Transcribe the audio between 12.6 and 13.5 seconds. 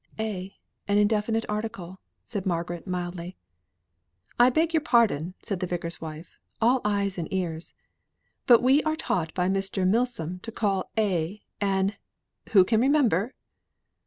can remember?"